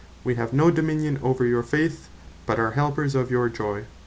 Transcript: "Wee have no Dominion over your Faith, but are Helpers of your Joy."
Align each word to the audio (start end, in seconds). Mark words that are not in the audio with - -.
"Wee 0.23 0.33
have 0.33 0.51
no 0.51 0.71
Dominion 0.71 1.19
over 1.21 1.45
your 1.45 1.61
Faith, 1.61 2.09
but 2.47 2.57
are 2.59 2.71
Helpers 2.71 3.13
of 3.13 3.29
your 3.29 3.49
Joy." 3.49 3.85